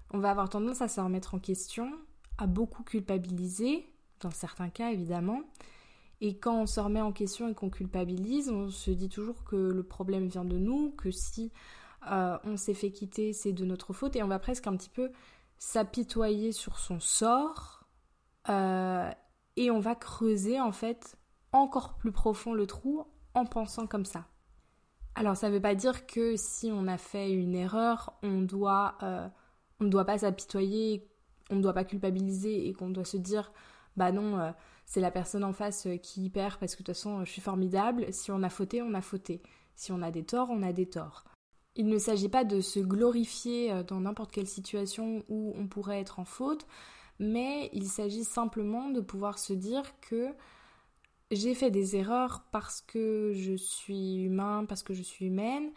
on 0.10 0.18
va 0.18 0.32
avoir 0.32 0.50
tendance 0.50 0.82
à 0.82 0.88
se 0.88 1.00
remettre 1.00 1.36
en 1.36 1.40
question, 1.40 1.94
à 2.40 2.48
beaucoup 2.48 2.82
culpabiliser, 2.82 3.88
dans 4.22 4.32
certains 4.32 4.70
cas 4.70 4.90
évidemment. 4.90 5.42
Et 6.20 6.36
quand 6.40 6.60
on 6.60 6.66
se 6.66 6.80
remet 6.80 7.02
en 7.02 7.12
question 7.12 7.48
et 7.48 7.54
qu'on 7.54 7.70
culpabilise, 7.70 8.50
on 8.50 8.72
se 8.72 8.90
dit 8.90 9.10
toujours 9.10 9.44
que 9.44 9.56
le 9.56 9.84
problème 9.84 10.26
vient 10.26 10.46
de 10.46 10.58
nous, 10.58 10.94
que 10.94 11.12
si 11.12 11.52
euh, 12.10 12.40
on 12.44 12.58
s'est 12.58 12.74
fait 12.74 12.90
quitter, 12.90 13.34
c'est 13.34 13.54
de 13.54 13.66
notre 13.66 13.94
faute, 13.94 14.16
et 14.16 14.24
on 14.24 14.28
va 14.28 14.40
presque 14.40 14.66
un 14.66 14.76
petit 14.76 14.90
peu 14.90 15.12
s'apitoyer 15.60 16.52
sur 16.52 16.80
son 16.80 17.00
sort 17.00 17.88
et 19.58 19.72
on 19.72 19.80
va 19.80 19.96
creuser 19.96 20.60
en 20.60 20.72
fait 20.72 21.18
encore 21.52 21.96
plus 21.96 22.12
profond 22.12 22.54
le 22.54 22.68
trou 22.68 23.06
en 23.34 23.46
pensant 23.46 23.88
comme 23.88 24.06
ça. 24.06 24.26
Alors 25.16 25.38
ça 25.38 25.48
ne 25.48 25.54
veut 25.54 25.62
pas 25.62 25.76
dire 25.76 26.06
que 26.06 26.36
si 26.36 26.70
on 26.72 26.88
a 26.88 26.98
fait 26.98 27.32
une 27.32 27.56
erreur, 27.56 28.14
on 28.22 28.46
euh, 29.04 29.28
ne 29.80 29.90
doit 29.90 30.06
pas 30.06 30.18
s'apitoyer, 30.18 31.08
on 31.50 31.56
ne 31.56 31.62
doit 31.62 31.74
pas 31.74 31.86
culpabiliser 31.86 32.68
et 32.68 32.74
qu'on 32.74 32.90
doit 32.90 33.06
se 33.06 33.18
dire 33.18 33.54
bah 33.96 34.12
non, 34.12 34.38
euh, 34.40 34.52
c'est 34.86 35.00
la 35.00 35.12
personne 35.12 35.46
en 35.46 35.54
face 35.54 35.88
euh, 35.88 35.96
qui 35.96 36.30
perd 36.30 36.58
parce 36.58 36.76
que 36.76 36.82
de 36.82 36.88
toute 36.88 36.96
façon 36.96 37.24
je 37.24 37.32
suis 37.32 37.42
formidable. 37.42 38.12
Si 38.12 38.30
on 38.32 38.44
a 38.44 38.50
fauté, 38.50 38.82
on 38.82 38.94
a 38.94 39.02
fauté. 39.02 39.42
Si 39.76 39.94
on 39.94 40.02
a 40.02 40.12
des 40.12 40.26
torts, 40.26 40.50
on 40.50 40.64
a 40.64 40.74
des 40.74 40.88
torts. 40.88 41.24
Il 41.78 41.88
ne 41.88 41.98
s'agit 41.98 42.30
pas 42.30 42.44
de 42.44 42.60
se 42.60 42.80
glorifier 42.80 43.84
dans 43.84 44.00
n'importe 44.02 44.32
quelle 44.32 44.48
situation 44.48 45.24
où 45.28 45.54
on 45.58 45.68
pourrait 45.68 46.00
être 46.00 46.20
en 46.20 46.26
faute, 46.26 46.66
mais 47.20 47.70
il 47.74 47.88
s'agit 47.88 48.24
simplement 48.24 48.90
de 48.90 49.02
pouvoir 49.02 49.40
se 49.40 49.54
dire 49.54 49.84
que 50.02 50.34
j'ai 51.32 51.56
fait 51.56 51.72
des 51.72 51.96
erreurs 51.96 52.44
parce 52.52 52.82
que 52.82 53.32
je 53.34 53.56
suis 53.56 54.16
humain, 54.24 54.66
parce 54.66 54.84
que 54.84 54.94
je 54.94 55.02
suis 55.02 55.26
humaine. 55.26 55.72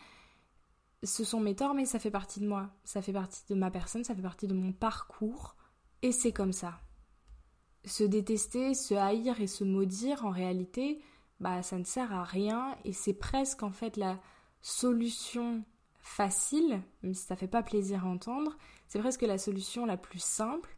Ce 1.04 1.24
sont 1.24 1.40
mes 1.40 1.54
torts, 1.54 1.74
mais 1.74 1.84
ça 1.84 1.98
fait 1.98 2.10
partie 2.10 2.40
de 2.40 2.48
moi, 2.48 2.70
ça 2.84 3.02
fait 3.02 3.12
partie 3.12 3.42
de 3.48 3.54
ma 3.54 3.70
personne, 3.70 4.02
ça 4.02 4.14
fait 4.14 4.22
partie 4.22 4.48
de 4.48 4.54
mon 4.54 4.72
parcours, 4.72 5.54
et 6.02 6.10
c'est 6.10 6.32
comme 6.32 6.52
ça. 6.52 6.80
Se 7.84 8.02
détester, 8.02 8.74
se 8.74 8.94
haïr 8.94 9.40
et 9.40 9.46
se 9.46 9.62
maudire, 9.62 10.24
en 10.24 10.30
réalité, 10.30 11.00
bah 11.38 11.62
ça 11.62 11.78
ne 11.78 11.84
sert 11.84 12.12
à 12.12 12.24
rien, 12.24 12.76
et 12.84 12.92
c'est 12.92 13.14
presque 13.14 13.62
en 13.62 13.70
fait 13.70 13.96
la 13.96 14.18
solution 14.60 15.62
facile, 16.00 16.82
même 17.02 17.14
si 17.14 17.24
ça 17.24 17.36
fait 17.36 17.46
pas 17.46 17.62
plaisir 17.62 18.04
à 18.04 18.08
entendre, 18.08 18.56
c'est 18.88 18.98
presque 18.98 19.22
la 19.22 19.38
solution 19.38 19.86
la 19.86 19.96
plus 19.96 20.22
simple 20.22 20.76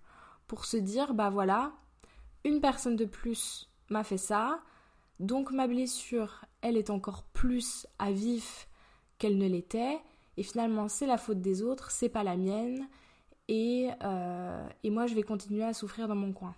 pour 0.51 0.65
se 0.65 0.77
dire 0.77 1.15
bah 1.15 1.31
voilà, 1.31 1.71
une 2.45 2.61
personne 2.61 2.97
de 2.97 3.05
plus 3.05 3.71
m'a 3.89 4.03
fait 4.03 4.19
ça, 4.19 4.61
donc 5.21 5.53
ma 5.53 5.69
blessure, 5.69 6.45
elle 6.61 6.77
est 6.77 6.91
encore 6.91 7.23
plus 7.23 7.87
à 8.01 8.11
vif 8.11 8.69
qu'elle 9.19 9.39
ne 9.39 9.47
l'était, 9.47 10.01
et 10.37 10.43
finalement 10.43 10.89
c'est 10.89 11.07
la 11.07 11.19
faute 11.19 11.41
des 11.41 11.63
autres, 11.63 11.93
c'est 11.93 12.09
pas 12.09 12.25
la 12.25 12.37
mienne, 12.37 12.89
et, 13.47 13.91
euh, 14.03 14.69
et 14.83 14.91
moi 14.91 15.07
je 15.07 15.15
vais 15.15 15.23
continuer 15.23 15.63
à 15.63 15.73
souffrir 15.73 16.09
dans 16.09 16.17
mon 16.17 16.33
coin. 16.33 16.57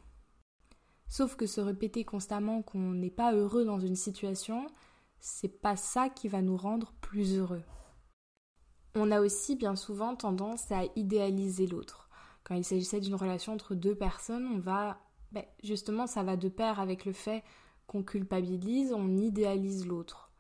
Sauf 1.07 1.37
que 1.37 1.45
se 1.45 1.61
répéter 1.61 2.03
constamment 2.03 2.63
qu'on 2.63 2.95
n'est 2.95 3.11
pas 3.11 3.35
heureux 3.35 3.67
dans 3.67 3.79
une 3.79 3.97
situation, 3.97 4.69
c'est 5.21 5.61
pas 5.61 5.77
ça 5.77 6.09
qui 6.09 6.29
va 6.29 6.41
nous 6.41 6.57
rendre 6.57 6.95
plus 7.03 7.37
heureux. 7.37 7.63
On 8.95 9.11
a 9.11 9.21
aussi 9.21 9.55
bien 9.55 9.77
souvent 9.77 10.17
tendance 10.17 10.73
à 10.73 10.85
idéaliser 10.97 11.67
l'autre. 11.67 12.02
Quand 12.45 12.55
il 12.55 12.65
s'agissait 12.65 13.01
d'une 13.01 13.15
relation 13.15 13.53
entre 13.53 13.75
deux 13.75 13.95
personnes, 13.95 14.47
on 14.47 14.59
va 14.59 14.99
ben, 15.33 15.45
justement 15.63 16.07
ça 16.07 16.23
va 16.23 16.37
de 16.37 16.49
pair 16.49 16.81
avec 16.81 17.05
le 17.05 17.13
fait 17.13 17.43
qu'on 17.87 18.03
culpabilise, 18.03 18.93
on 18.93 19.17
idéalise 19.17 19.87
l'autre. 19.87 20.31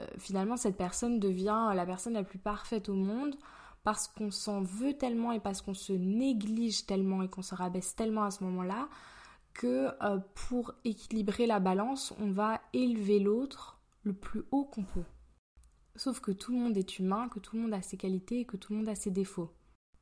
Euh, 0.00 0.06
finalement, 0.18 0.56
cette 0.56 0.76
personne 0.76 1.20
devient 1.20 1.70
la 1.74 1.86
personne 1.86 2.14
la 2.14 2.24
plus 2.24 2.38
parfaite 2.38 2.88
au 2.88 2.94
monde 2.94 3.36
parce 3.84 4.08
qu'on 4.08 4.30
s'en 4.30 4.62
veut 4.62 4.94
tellement 4.94 5.32
et 5.32 5.40
parce 5.40 5.62
qu'on 5.62 5.74
se 5.74 5.92
néglige 5.92 6.86
tellement 6.86 7.22
et 7.22 7.28
qu'on 7.28 7.42
se 7.42 7.54
rabaisse 7.54 7.94
tellement 7.94 8.24
à 8.24 8.30
ce 8.30 8.42
moment-là 8.44 8.88
que 9.52 9.90
euh, 10.02 10.18
pour 10.48 10.74
équilibrer 10.84 11.46
la 11.46 11.60
balance, 11.60 12.12
on 12.18 12.30
va 12.30 12.60
élever 12.72 13.20
l'autre 13.20 13.78
le 14.02 14.12
plus 14.12 14.42
haut 14.50 14.64
qu'on 14.64 14.82
peut. 14.82 15.04
Sauf 15.96 16.18
que 16.20 16.32
tout 16.32 16.52
le 16.52 16.58
monde 16.58 16.76
est 16.76 16.98
humain, 16.98 17.28
que 17.28 17.38
tout 17.38 17.54
le 17.54 17.62
monde 17.62 17.74
a 17.74 17.82
ses 17.82 17.96
qualités 17.96 18.40
et 18.40 18.44
que 18.44 18.56
tout 18.56 18.72
le 18.72 18.80
monde 18.80 18.88
a 18.88 18.96
ses 18.96 19.12
défauts. 19.12 19.52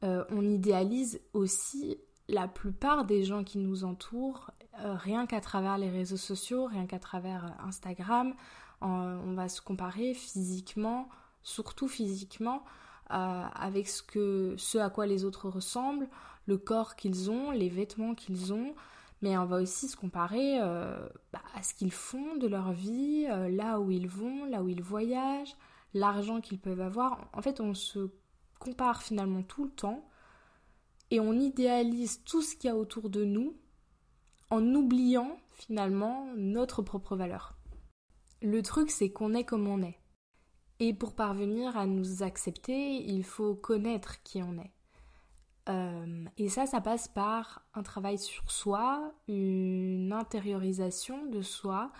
Euh, 0.02 0.24
on 0.30 0.42
idéalise 0.42 1.20
aussi 1.32 1.98
la 2.28 2.48
plupart 2.48 3.04
des 3.04 3.24
gens 3.24 3.44
qui 3.44 3.58
nous 3.58 3.84
entourent, 3.84 4.50
euh, 4.80 4.94
rien 4.94 5.26
qu'à 5.26 5.40
travers 5.40 5.78
les 5.78 5.90
réseaux 5.90 6.16
sociaux, 6.16 6.66
rien 6.66 6.86
qu'à 6.86 6.98
travers 6.98 7.54
Instagram. 7.66 8.34
on 8.80 9.34
va 9.34 9.48
se 9.48 9.60
comparer 9.60 10.12
physiquement, 10.14 11.08
surtout 11.42 11.86
physiquement, 11.86 12.64
avec 13.08 13.88
ce, 13.88 14.78
à 14.78 14.90
quoi 14.90 15.06
les 15.06 15.24
autres 15.24 15.48
ressemblent, 15.48 16.08
le 16.46 16.58
corps 16.58 16.96
qu'ils 16.96 17.30
ont, 17.30 17.50
les 17.50 17.68
vêtements 17.68 18.14
qu'ils 18.14 18.52
ont, 18.52 18.74
mais 19.22 19.38
on 19.38 19.46
va 19.46 19.58
aussi 19.58 19.88
se 19.88 19.96
comparer 19.96 20.58
euh, 20.60 21.08
bah, 21.32 21.42
à 21.54 21.62
ce 21.62 21.74
qu'ils 21.74 21.92
font 21.92 22.36
de 22.36 22.48
leur 22.48 22.72
vie, 22.72 23.26
euh, 23.30 23.48
là 23.48 23.78
où 23.80 23.90
ils 23.90 24.08
vont, 24.08 24.44
là 24.46 24.62
où 24.62 24.68
ils 24.68 24.82
voyagent, 24.82 25.56
l'argent 25.94 26.40
qu'ils 26.40 26.58
peuvent 26.58 26.80
avoir. 26.80 27.28
En 27.32 27.40
fait, 27.40 27.60
on 27.60 27.72
se 27.72 28.10
compare 28.62 29.02
finalement 29.02 29.42
tout 29.42 29.64
le 29.64 29.70
temps 29.70 30.08
et 31.10 31.18
on 31.20 31.32
idéalise 31.34 32.22
tout 32.24 32.42
ce 32.42 32.54
qu'il 32.56 32.68
y 32.68 32.70
a 32.70 32.76
autour 32.76 33.10
de 33.10 33.24
nous 33.24 33.56
en 34.50 34.64
oubliant 34.74 35.36
finalement 35.50 36.32
notre 36.36 36.80
propre 36.82 37.16
valeur. 37.16 37.56
Le 38.40 38.62
truc, 38.62 38.90
c'est 38.90 39.10
qu'on 39.10 39.34
est 39.34 39.44
comme 39.44 39.66
on 39.66 39.82
est. 39.82 39.98
Et 40.78 40.94
pour 40.94 41.14
parvenir 41.14 41.76
à 41.76 41.86
nous 41.86 42.22
accepter, 42.22 42.96
il 42.96 43.24
faut 43.24 43.54
connaître 43.54 44.22
qui 44.22 44.42
on 44.42 44.58
est. 44.58 44.72
Euh, 45.68 46.24
et 46.38 46.48
ça, 46.48 46.66
ça 46.66 46.80
passe 46.80 47.08
par 47.08 47.66
un 47.74 47.82
travail 47.82 48.18
sur 48.18 48.50
soi, 48.50 49.12
une 49.28 50.12
intériorisation 50.12 51.26
de 51.26 51.42
soi. 51.42 51.92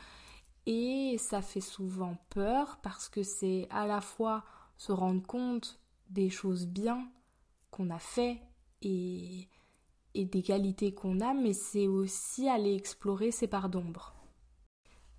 Et 0.66 1.16
ça 1.18 1.42
fait 1.42 1.60
souvent 1.60 2.16
peur 2.30 2.78
parce 2.82 3.08
que 3.08 3.22
c'est 3.22 3.66
à 3.70 3.86
la 3.86 4.00
fois 4.00 4.44
se 4.76 4.92
rendre 4.92 5.24
compte 5.26 5.81
des 6.12 6.30
choses 6.30 6.66
bien 6.66 7.08
qu'on 7.70 7.90
a 7.90 7.98
fait 7.98 8.40
et, 8.82 9.48
et 10.14 10.24
des 10.24 10.42
qualités 10.42 10.92
qu'on 10.92 11.20
a, 11.20 11.34
mais 11.34 11.52
c'est 11.52 11.86
aussi 11.86 12.48
aller 12.48 12.74
explorer 12.74 13.30
ses 13.30 13.46
parts 13.46 13.68
d'ombre. 13.68 14.14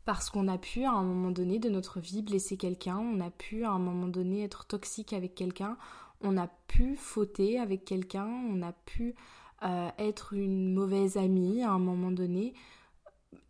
Parce 0.05 0.29
qu'on 0.29 0.47
a 0.47 0.57
pu 0.57 0.83
à 0.83 0.91
un 0.91 1.03
moment 1.03 1.31
donné 1.31 1.59
de 1.59 1.69
notre 1.69 1.99
vie 1.99 2.21
blesser 2.21 2.57
quelqu'un, 2.57 2.97
on 2.97 3.21
a 3.21 3.31
pu 3.31 3.63
à 3.63 3.71
un 3.71 3.79
moment 3.79 4.07
donné 4.07 4.43
être 4.43 4.65
toxique 4.65 5.13
avec 5.13 5.33
quelqu'un, 5.33 5.77
on 6.21 6.37
a 6.37 6.47
pu 6.67 6.95
fauter 6.95 7.59
avec 7.59 7.85
quelqu'un, 7.85 8.27
on 8.27 8.61
a 8.61 8.73
pu 8.73 9.15
euh, 9.63 9.89
être 9.97 10.33
une 10.33 10.73
mauvaise 10.73 11.17
amie 11.17 11.63
à 11.63 11.71
un 11.71 11.79
moment 11.79 12.11
donné. 12.11 12.53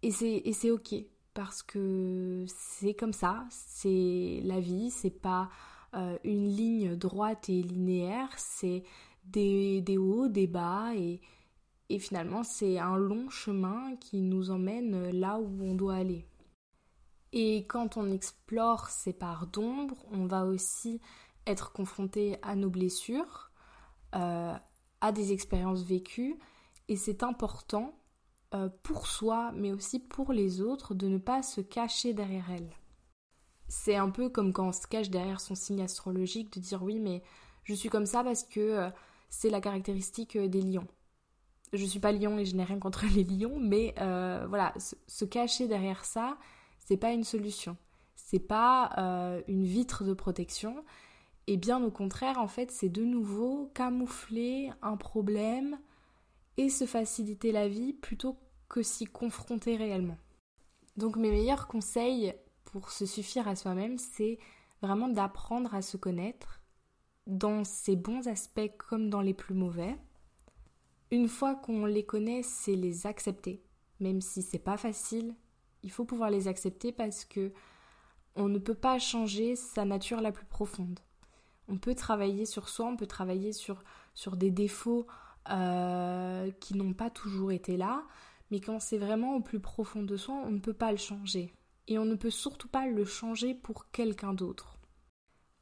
Et 0.03 0.12
c'est 0.12 0.71
ok, 0.71 0.95
parce 1.33 1.63
que 1.63 2.45
c'est 2.47 2.93
comme 2.93 3.13
ça, 3.13 3.45
c'est 3.50 4.41
la 4.43 4.59
vie, 4.59 4.91
c'est 4.91 5.09
pas 5.09 5.50
euh, 5.95 6.17
une 6.23 6.47
ligne 6.47 6.95
droite 6.95 7.50
et 7.50 7.62
linéaire, 7.62 8.29
c'est 8.38 8.83
des, 9.25 9.83
hauts, 9.97 10.27
des 10.27 10.47
bas, 10.47 10.93
et, 10.95 11.21
et 11.89 12.00
finalement 12.00 12.43
c'est 12.43 12.79
un 12.79 12.97
long 12.97 13.29
chemin 13.29 13.95
qui 13.97 14.21
nous 14.21 14.51
emmène 14.51 15.12
là 15.12 15.39
où 15.39 15.63
on 15.63 15.75
doit 15.75 15.95
aller. 15.95 16.25
Et 17.31 17.65
quand 17.67 17.97
on 17.97 18.12
explore 18.12 18.89
ces 18.89 19.13
parts 19.13 19.47
d'ombre, 19.47 20.05
on 20.12 20.25
va 20.25 20.45
aussi 20.45 21.01
être 21.47 21.71
confronté 21.71 22.38
à 22.41 22.55
nos 22.55 22.69
blessures, 22.69 23.51
euh, 24.15 24.53
à 25.01 25.12
des 25.12 25.31
expériences 25.31 25.83
vécues, 25.83 26.38
et 26.88 26.95
c'est 26.95 27.23
important 27.23 27.97
euh, 28.53 28.69
pour 28.83 29.07
soi, 29.07 29.51
mais 29.55 29.71
aussi 29.71 30.00
pour 30.00 30.31
les 30.31 30.62
autres, 30.62 30.93
de 30.93 31.07
ne 31.07 31.17
pas 31.17 31.41
se 31.41 31.62
cacher 31.62 32.13
derrière 32.13 32.51
elles. 32.51 32.71
C'est 33.67 33.96
un 33.96 34.10
peu 34.10 34.29
comme 34.29 34.53
quand 34.53 34.67
on 34.67 34.72
se 34.72 34.88
cache 34.88 35.10
derrière 35.10 35.41
son 35.41 35.55
signe 35.55 35.82
astrologique, 35.82 36.53
de 36.53 36.60
dire 36.60 36.84
oui, 36.84 37.00
mais 37.00 37.24
je 37.63 37.74
suis 37.74 37.89
comme 37.89 38.05
ça 38.05 38.24
parce 38.24 38.43
que 38.43 38.60
euh, 38.60 38.89
c'est 39.29 39.50
la 39.50 39.62
caractéristique 39.62 40.38
des 40.38 40.62
lions. 40.62 40.88
Je 41.72 41.86
suis 41.86 42.00
pas 42.00 42.12
lion 42.12 42.38
et 42.38 42.46
je 42.46 42.55
n'ai 42.55 42.63
rien 42.63 42.79
contre 42.79 43.05
les 43.15 43.24
lions, 43.24 43.60
mais 43.60 43.96
voilà, 43.98 44.74
se, 44.77 45.25
cacher 45.25 45.67
derrière 45.67 46.05
ça, 46.05 46.38
c'est 46.79 46.98
pas 46.98 47.12
une 47.12 47.24
solution. 47.24 47.77
C'est 48.15 48.38
pas 48.39 49.41
une 49.48 49.63
vitre 49.63 50.03
de 50.03 50.13
protection, 50.13 50.84
et 51.48 51.58
bien 51.58 51.84
au 51.84 51.91
contraire, 51.91 52.38
en 52.39 52.48
fait, 52.48 52.72
c'est 52.72 52.89
de 52.89 53.03
nouveau 53.03 53.70
camoufler 53.74 54.72
un 54.82 54.96
problème 54.96 55.77
et 56.58 56.70
se 56.70 56.86
faciliter 56.86 57.51
la 57.51 57.67
vie 57.67 57.93
plutôt 57.93 58.38
que 58.70 58.82
s'y 58.82 59.05
confronter 59.05 59.75
réellement. 59.75 60.17
Donc 60.96 61.17
mes 61.17 61.32
meilleurs 61.32 61.67
conseils 61.67 62.34
pour 62.74 62.89
se 62.89 63.06
suffire 63.06 63.48
à 63.48 63.56
soi-même, 63.56 64.00
c'est 64.00 64.39
vraiment 64.82 65.08
d'apprendre 65.08 65.75
à 65.75 65.84
se 65.84 65.96
connaître 65.96 66.60
dans 67.27 67.63
ses 67.63 67.96
bons 67.96 68.27
aspects 68.27 68.72
comme 68.80 69.12
dans 69.12 69.22
les 69.22 69.36
plus 69.36 69.53
mauvais. 69.53 69.96
Une 71.12 71.27
fois 71.27 71.53
qu'on 71.53 71.86
les 71.86 72.03
connaît, 72.03 72.42
c'est 72.42 72.75
les 72.75 73.06
accepter, 73.06 73.63
même 74.00 74.22
si 74.22 74.42
c'est 74.42 74.58
pas 74.58 74.77
facile. 74.77 75.36
Il 75.84 75.92
faut 75.92 76.03
pouvoir 76.03 76.32
les 76.32 76.48
accepter 76.48 76.92
parce 76.92 77.25
que 77.25 77.53
on 78.36 78.50
ne 78.50 78.58
peut 78.58 78.74
pas 78.74 78.98
changer 78.98 79.56
sa 79.56 79.86
nature 79.86 80.20
la 80.20 80.32
plus 80.32 80.48
profonde. 80.48 81.00
On 81.68 81.77
peut 81.77 81.94
travailler 81.94 82.48
sur 82.48 82.70
soi, 82.70 82.88
on 82.88 82.98
peut 82.98 83.06
travailler 83.06 83.53
sur, 83.53 83.84
sur 84.15 84.36
des 84.36 84.50
défauts 84.50 85.06
euh, 85.51 86.50
qui 86.60 86.75
n'ont 86.75 86.94
pas 86.94 87.12
toujours 87.12 87.51
été 87.51 87.77
là, 87.77 88.03
mais 88.50 88.60
quand 88.60 88.80
c'est 88.80 88.98
vraiment 88.98 89.36
au 89.36 89.42
plus 89.42 89.60
profond 89.60 90.01
de 90.01 90.18
soi, 90.18 90.34
on 90.44 90.50
ne 90.50 90.60
peut 90.60 90.74
pas 90.74 90.92
le 90.92 90.98
changer. 90.98 91.53
Et 91.88 91.98
on 91.98 92.06
ne 92.06 92.16
peut 92.16 92.30
surtout 92.30 92.68
pas 92.68 92.88
le 92.88 93.06
changer 93.06 93.54
pour 93.54 93.92
quelqu'un 93.92 94.34
d'autre. 94.34 94.78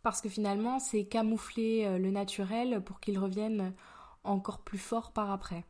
Parce 0.04 0.22
que 0.22 0.30
finalement, 0.30 0.80
c'est 0.80 1.06
camoufler 1.06 1.86
euh, 1.86 1.98
le 1.98 2.12
naturel 2.12 2.84
pour 2.84 3.00
qu'il 3.00 3.20
revienne 3.20 3.74
encore 4.24 4.63
plus 4.63 4.78
fort 4.78 5.13
par 5.13 5.32
après. 5.32 5.66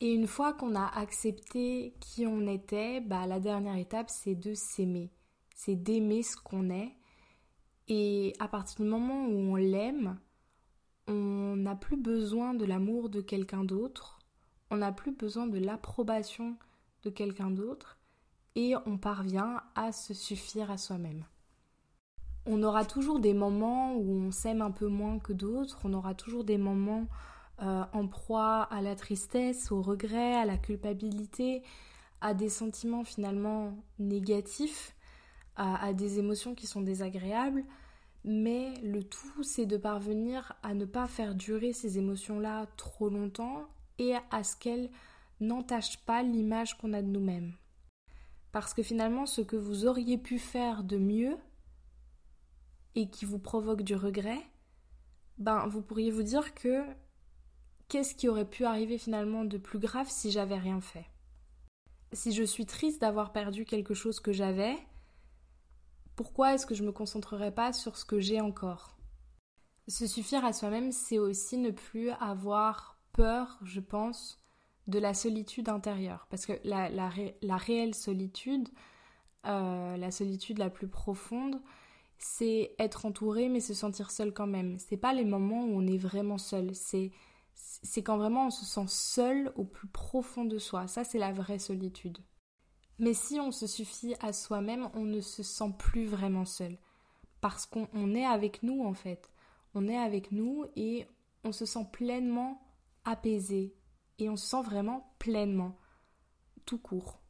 Et 0.00 0.12
une 0.12 0.26
fois 0.26 0.52
qu'on 0.52 0.74
a 0.74 0.86
accepté 0.86 1.94
qui 2.00 2.26
on 2.26 2.46
était, 2.46 3.00
bah, 3.00 3.26
la 3.26 3.40
dernière 3.40 3.76
étape, 3.76 4.10
c'est 4.10 4.34
de 4.34 4.54
s'aimer. 4.54 5.10
C'est 5.54 5.76
d'aimer 5.76 6.22
ce 6.22 6.36
qu'on 6.36 6.70
est 6.70 6.96
et 7.88 8.34
à 8.40 8.48
partir 8.48 8.84
du 8.84 8.90
moment 8.90 9.26
où 9.26 9.52
on 9.52 9.56
l'aime, 9.56 10.18
on 11.06 11.56
n'a 11.56 11.76
plus 11.76 11.96
besoin 11.96 12.52
de 12.54 12.64
l'amour 12.64 13.08
de 13.08 13.20
quelqu'un 13.20 13.64
d'autre, 13.64 14.18
on 14.70 14.78
n'a 14.78 14.90
plus 14.90 15.12
besoin 15.12 15.46
de 15.46 15.58
l'approbation 15.58 16.56
de 17.04 17.10
quelqu'un 17.10 17.50
d'autre, 17.50 17.95
et 18.56 18.74
on 18.86 18.96
parvient 18.96 19.60
à 19.76 19.92
se 19.92 20.14
suffire 20.14 20.70
à 20.70 20.78
soi-même. 20.78 21.24
On 22.46 22.62
aura 22.62 22.84
toujours 22.84 23.20
des 23.20 23.34
moments 23.34 23.94
où 23.94 24.10
on 24.10 24.30
s'aime 24.32 24.62
un 24.62 24.70
peu 24.70 24.88
moins 24.88 25.18
que 25.18 25.32
d'autres, 25.32 25.78
on 25.84 25.92
aura 25.92 26.14
toujours 26.14 26.42
des 26.42 26.58
moments 26.58 27.06
euh, 27.62 27.84
en 27.92 28.06
proie 28.08 28.62
à 28.62 28.80
la 28.80 28.96
tristesse, 28.96 29.70
au 29.70 29.82
regret, 29.82 30.34
à 30.34 30.46
la 30.46 30.56
culpabilité, 30.56 31.62
à 32.20 32.34
des 32.34 32.48
sentiments 32.48 33.04
finalement 33.04 33.76
négatifs 33.98 34.96
à, 35.56 35.94
des 35.94 36.18
émotions 36.18 36.54
qui 36.54 36.66
sont 36.66 36.82
désagréables, 36.82 37.64
mais 38.24 38.74
le 38.82 39.02
tout 39.02 39.42
c'est 39.42 39.64
de 39.64 39.78
parvenir 39.78 40.52
à 40.62 40.74
ne 40.74 40.84
pas 40.84 41.06
faire 41.06 41.34
durer 41.34 41.72
ces 41.72 41.96
émotions-là 41.96 42.66
trop 42.76 43.08
longtemps 43.08 43.64
et 43.98 44.14
à 44.30 44.44
ce 44.44 44.54
qu'elles 44.56 44.90
n'entachent 45.40 46.04
pas 46.04 46.22
l'image 46.22 46.76
qu'on 46.76 46.92
a 46.92 47.00
de 47.00 47.08
nous-mêmes. 47.08 47.54
Parce 48.56 48.72
que 48.72 48.82
finalement, 48.82 49.26
ce 49.26 49.42
que 49.42 49.54
vous 49.54 49.84
auriez 49.84 50.16
pu 50.16 50.38
faire 50.38 50.82
de 50.82 50.96
mieux 50.96 51.36
et 52.94 53.10
qui 53.10 53.26
vous 53.26 53.38
provoque 53.38 53.82
du 53.82 53.94
regret, 53.94 54.40
ben 55.36 55.66
vous 55.66 55.82
pourriez 55.82 56.10
vous 56.10 56.22
dire 56.22 56.54
que 56.54 56.82
qu'est-ce 57.88 58.14
qui 58.14 58.30
aurait 58.30 58.48
pu 58.48 58.64
arriver 58.64 58.96
finalement 58.96 59.44
de 59.44 59.58
plus 59.58 59.78
grave 59.78 60.08
si 60.08 60.30
j'avais 60.30 60.56
rien 60.56 60.80
fait? 60.80 61.04
Si 62.14 62.32
je 62.32 62.44
suis 62.44 62.64
triste 62.64 63.02
d'avoir 63.02 63.30
perdu 63.30 63.66
quelque 63.66 63.92
chose 63.92 64.20
que 64.20 64.32
j'avais, 64.32 64.74
pourquoi 66.14 66.54
est-ce 66.54 66.64
que 66.64 66.74
je 66.74 66.82
me 66.82 66.92
concentrerai 66.92 67.52
pas 67.54 67.74
sur 67.74 67.98
ce 67.98 68.06
que 68.06 68.20
j'ai 68.20 68.40
encore? 68.40 68.96
Se 69.86 70.06
suffire 70.06 70.46
à 70.46 70.54
soi-même, 70.54 70.92
c'est 70.92 71.18
aussi 71.18 71.58
ne 71.58 71.72
plus 71.72 72.08
avoir 72.08 72.98
peur, 73.12 73.58
je 73.64 73.80
pense, 73.80 74.45
de 74.86 74.98
la 74.98 75.14
solitude 75.14 75.68
intérieure. 75.68 76.26
Parce 76.30 76.46
que 76.46 76.52
la, 76.64 77.08
réelle 77.56 77.94
solitude, 77.94 78.68
euh, 79.46 79.96
la 79.96 80.10
solitude 80.10 80.58
la 80.58 80.70
plus 80.70 80.88
profonde, 80.88 81.60
c'est 82.18 82.74
être 82.78 83.04
entouré 83.04 83.48
mais 83.48 83.60
se 83.60 83.74
sentir 83.74 84.10
seul 84.10 84.32
quand 84.32 84.46
même. 84.46 84.78
C'est 84.78 84.96
pas 84.96 85.12
les 85.12 85.24
moments 85.24 85.64
où 85.64 85.78
on 85.78 85.86
est 85.86 85.98
vraiment 85.98 86.38
seul, 86.38 86.74
c'est 86.74 87.10
c'est 87.58 88.02
quand 88.02 88.18
vraiment 88.18 88.48
on 88.48 88.50
se 88.50 88.66
sent 88.66 88.84
seul 88.86 89.50
au 89.56 89.64
plus 89.64 89.88
profond 89.88 90.44
de 90.44 90.58
soi. 90.58 90.88
Ça 90.88 91.04
c'est 91.04 91.18
la 91.18 91.32
vraie 91.32 91.58
solitude. 91.58 92.18
Mais 92.98 93.14
si 93.14 93.40
on 93.40 93.50
se 93.50 93.66
suffit 93.66 94.14
à 94.20 94.32
soi-même, 94.32 94.88
on 94.94 95.04
ne 95.04 95.20
se 95.20 95.42
sent 95.42 95.72
plus 95.78 96.06
vraiment 96.06 96.44
seul 96.44 96.78
parce 97.40 97.66
qu'on 97.66 98.14
est 98.14 98.24
avec 98.24 98.62
nous 98.62 98.84
en 98.84 98.94
fait. 98.94 99.30
On 99.74 99.88
est 99.88 99.96
avec 99.96 100.32
nous 100.32 100.64
et 100.76 101.06
on 101.44 101.52
se 101.52 101.66
sent 101.66 101.86
pleinement 101.92 102.60
apaisé 103.04 103.74
et 104.18 104.28
on 104.28 104.36
se 104.36 104.46
sent 104.46 104.62
vraiment 104.62 105.14
pleinement 105.18 105.76
tout 106.64 106.78
court. 106.78 107.20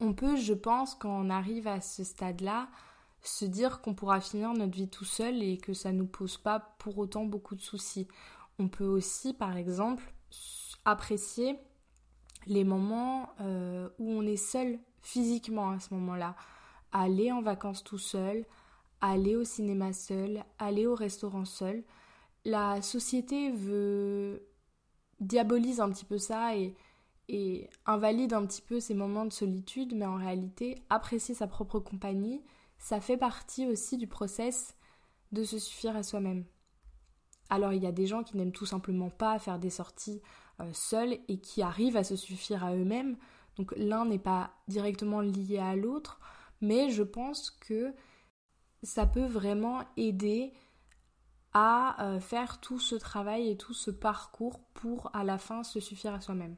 On 0.00 0.14
peut, 0.14 0.36
je 0.36 0.54
pense, 0.54 0.94
quand 0.94 1.10
on 1.10 1.30
arrive 1.30 1.66
à 1.66 1.80
ce 1.80 2.04
stade-là, 2.04 2.68
se 3.22 3.44
dire 3.44 3.80
qu'on 3.80 3.94
pourra 3.94 4.20
finir 4.20 4.52
notre 4.54 4.74
vie 4.74 4.88
tout 4.88 5.04
seul 5.04 5.42
et 5.42 5.58
que 5.58 5.74
ça 5.74 5.92
ne 5.92 5.98
nous 5.98 6.06
pose 6.06 6.38
pas 6.38 6.74
pour 6.78 6.98
autant 6.98 7.24
beaucoup 7.24 7.54
de 7.54 7.60
soucis. 7.60 8.08
On 8.58 8.68
peut 8.68 8.86
aussi, 8.86 9.34
par 9.34 9.56
exemple, 9.56 10.14
apprécier 10.84 11.58
les 12.46 12.64
moments 12.64 13.30
euh, 13.40 13.88
où 13.98 14.10
on 14.10 14.22
est 14.22 14.36
seul 14.36 14.78
physiquement 15.02 15.70
à 15.70 15.80
ce 15.80 15.92
moment-là. 15.94 16.34
Aller 16.92 17.30
en 17.30 17.42
vacances 17.42 17.84
tout 17.84 17.98
seul, 17.98 18.46
aller 19.00 19.36
au 19.36 19.44
cinéma 19.44 19.92
seul, 19.92 20.44
aller 20.58 20.86
au 20.86 20.94
restaurant 20.94 21.44
seul. 21.44 21.84
La 22.44 22.80
société 22.80 23.50
veut 23.50 24.49
diabolise 25.20 25.80
un 25.80 25.90
petit 25.90 26.04
peu 26.04 26.18
ça 26.18 26.56
et 26.56 27.70
invalide 27.86 28.32
un 28.32 28.44
petit 28.46 28.62
peu 28.62 28.80
ces 28.80 28.94
moments 28.94 29.24
de 29.24 29.32
solitude, 29.32 29.94
mais 29.94 30.06
en 30.06 30.16
réalité, 30.16 30.82
apprécier 30.90 31.34
sa 31.34 31.46
propre 31.46 31.78
compagnie, 31.78 32.42
ça 32.78 33.00
fait 33.00 33.16
partie 33.16 33.66
aussi 33.66 33.98
du 33.98 34.06
process 34.06 34.74
de 35.32 35.44
se 35.44 35.58
suffire 35.58 35.96
à 35.96 36.02
soi-même. 36.02 36.44
Alors 37.50 37.72
il 37.72 37.82
y 37.82 37.86
a 37.86 37.92
des 37.92 38.06
gens 38.06 38.22
qui 38.22 38.36
n'aiment 38.36 38.52
tout 38.52 38.66
simplement 38.66 39.10
pas 39.10 39.38
faire 39.38 39.58
des 39.58 39.70
sorties 39.70 40.22
euh, 40.60 40.70
seuls 40.72 41.18
et 41.28 41.40
qui 41.40 41.62
arrivent 41.62 41.96
à 41.96 42.04
se 42.04 42.16
suffire 42.16 42.64
à 42.64 42.74
eux-mêmes. 42.74 43.16
Donc 43.56 43.74
l'un 43.76 44.06
n'est 44.06 44.18
pas 44.18 44.52
directement 44.68 45.20
lié 45.20 45.58
à 45.58 45.76
l'autre, 45.76 46.20
mais 46.60 46.90
je 46.90 47.02
pense 47.02 47.50
que 47.50 47.92
ça 48.82 49.06
peut 49.06 49.26
vraiment 49.26 49.80
aider 49.96 50.52
à 51.52 52.04
euh, 52.04 52.20
faire 52.20 52.60
tout 52.60 52.78
ce 52.78 52.94
travail 52.94 53.50
et 53.50 53.56
tout 53.56 53.74
ce 53.74 53.90
parcours 53.90 54.60
pour 54.74 55.14
à 55.14 55.24
la 55.24 55.38
fin 55.38 55.62
se 55.64 55.80
suffire 55.80 56.14
à 56.14 56.20
soi-même. 56.20 56.56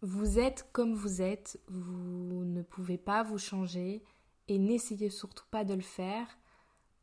Vous 0.00 0.38
êtes 0.38 0.68
comme 0.72 0.94
vous 0.94 1.22
êtes, 1.22 1.60
vous 1.68 2.44
ne 2.44 2.62
pouvez 2.62 2.98
pas 2.98 3.22
vous 3.22 3.38
changer 3.38 4.04
et 4.46 4.58
n'essayez 4.58 5.10
surtout 5.10 5.46
pas 5.50 5.64
de 5.64 5.74
le 5.74 5.80
faire. 5.80 6.26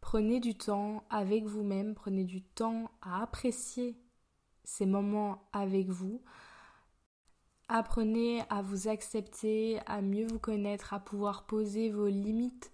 Prenez 0.01 0.39
du 0.39 0.55
temps 0.55 1.03
avec 1.09 1.45
vous-même, 1.45 1.95
prenez 1.95 2.23
du 2.23 2.41
temps 2.41 2.91
à 3.01 3.23
apprécier 3.23 3.97
ces 4.63 4.85
moments 4.85 5.49
avec 5.51 5.89
vous. 5.89 6.21
Apprenez 7.67 8.43
à 8.49 8.61
vous 8.61 8.87
accepter, 8.87 9.79
à 9.87 10.01
mieux 10.01 10.27
vous 10.27 10.39
connaître, 10.39 10.93
à 10.93 10.99
pouvoir 10.99 11.47
poser 11.47 11.89
vos 11.89 12.07
limites, 12.07 12.71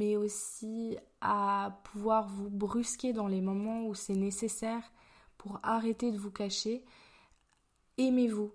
mais 0.00 0.16
aussi 0.16 0.96
à 1.20 1.78
pouvoir 1.84 2.26
vous 2.26 2.48
brusquer 2.48 3.12
dans 3.12 3.26
les 3.28 3.42
moments 3.42 3.84
où 3.84 3.94
c'est 3.94 4.14
nécessaire 4.14 4.90
pour 5.36 5.60
arrêter 5.62 6.10
de 6.10 6.16
vous 6.16 6.30
cacher. 6.30 6.82
Aimez-vous, 7.98 8.50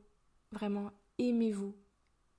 Vraiment, 0.52 0.90
aimez-vous. 1.20 1.76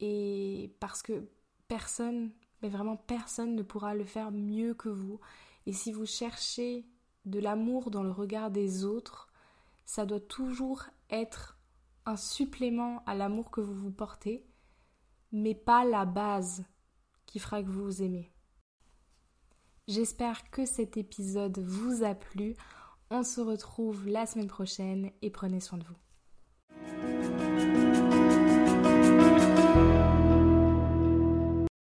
Et 0.01 0.75
parce 0.81 1.03
que 1.03 1.29
personne, 1.69 2.33
mais 2.63 2.69
vraiment 2.69 2.97
personne 2.97 3.55
ne 3.55 3.63
pourra 3.63 3.95
le 3.95 4.05
faire 4.05 4.33
mieux 4.33 4.75
que 4.75 4.89
vous. 4.89 5.21
Et 5.67 5.73
si 5.73 5.93
vous 5.93 6.07
cherchez 6.07 6.85
de 7.27 7.39
l'amour 7.39 7.93
dans 7.93 8.03
le 8.03 8.11
regard 8.11 8.51
des 8.51 8.85
autres, 8.85 9.29
ça 9.85 10.05
doit 10.05 10.19
toujours 10.19 10.83
être 11.11 11.61
un 12.07 12.17
supplément 12.17 13.05
à 13.07 13.15
l'amour 13.15 13.53
que 13.53 13.61
vous 13.61 13.75
vous 13.75 13.93
portez, 13.93 14.45
mais 15.31 15.55
pas 15.55 15.85
la 15.85 16.07
base 16.07 16.65
qui 17.27 17.39
fera 17.39 17.63
que 17.63 17.69
vous 17.69 17.85
vous 17.85 18.03
aimez. 18.03 18.33
J'espère 19.89 20.51
que 20.51 20.67
cet 20.67 20.97
épisode 20.97 21.61
vous 21.61 22.03
a 22.03 22.17
plu. 22.17 22.57
On 23.09 23.23
se 23.23 23.41
retrouve 23.41 24.09
la 24.09 24.27
semaine 24.27 24.49
prochaine 24.49 25.13
et 25.23 25.31
prenez 25.31 25.61
soin 25.61 25.79
de 25.79 25.85
vous. 25.85 26.06